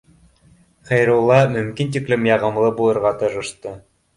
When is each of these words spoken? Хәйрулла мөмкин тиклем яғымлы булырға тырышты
Хәйрулла 0.91 1.37
мөмкин 1.57 1.91
тиклем 1.99 2.27
яғымлы 2.31 2.73
булырға 2.81 3.13
тырышты 3.21 3.79